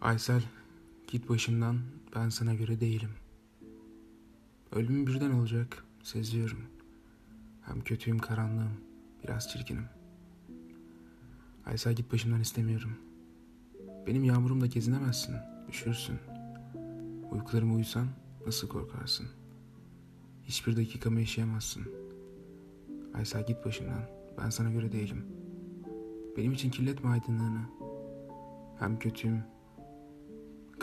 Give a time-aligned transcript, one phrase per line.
[0.00, 0.42] Aysel,
[1.06, 1.78] git başımdan,
[2.16, 3.10] ben sana göre değilim.
[4.72, 6.58] Ölümüm birden olacak, seziyorum.
[7.62, 8.70] Hem kötüyüm, karanlığım,
[9.24, 9.84] biraz çirkinim.
[11.66, 12.90] Aysel git başımdan istemiyorum.
[14.06, 15.34] Benim yağmurumda gezinemezsin,
[15.68, 16.18] üşürsün.
[17.30, 18.06] Uykularıma uyusan
[18.46, 19.26] nasıl korkarsın?
[20.44, 21.82] Hiçbir dakikamı yaşayamazsın.
[23.14, 24.02] Aysel git başımdan,
[24.38, 25.24] ben sana göre değilim.
[26.36, 27.60] Benim için kirletme aydınlığını.
[28.78, 29.42] Hem kötüyüm,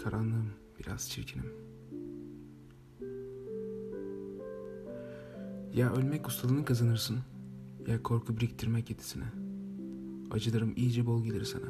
[0.04, 0.50] karanlığım,
[0.80, 1.46] biraz çirkinim.
[5.74, 7.18] Ya ölmek ustalığını kazanırsın,
[7.88, 9.24] ya korku biriktirmek yetisine.
[10.32, 11.70] Acılarım iyice bol gelir sana.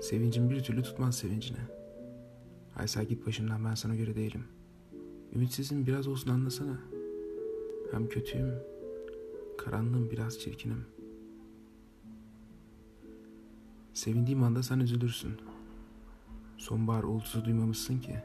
[0.00, 1.58] Sevincim bir türlü tutmaz sevincine.
[2.76, 4.44] Aysel git başımdan ben sana göre değilim.
[5.34, 6.78] Ümitsizim biraz olsun anlasana.
[7.92, 8.54] Hem kötüyüm,
[9.58, 10.84] karanlığım biraz çirkinim.
[13.94, 15.32] Sevindiğim anda sen üzülürsün.
[16.56, 18.16] Sonbahar uğultusu duymamışsın ki.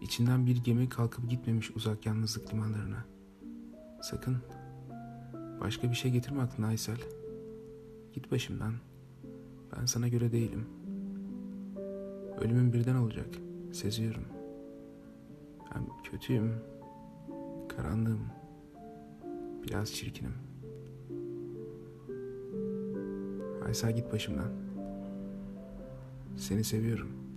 [0.00, 3.04] İçinden bir gemi kalkıp gitmemiş uzak yalnızlık limanlarına.
[4.02, 4.36] Sakın
[5.60, 6.98] başka bir şey getirme aklına Aysel.
[8.12, 8.74] Git başımdan.
[9.76, 10.66] Ben sana göre değilim.
[12.40, 13.28] Ölümüm birden olacak.
[13.72, 14.24] Seziyorum.
[15.72, 16.54] Hem kötüyüm.
[17.68, 18.26] Karanlığım.
[19.62, 20.34] Biraz çirkinim.
[23.66, 24.69] Aysel git başımdan.
[26.40, 27.29] Seni seviyorum.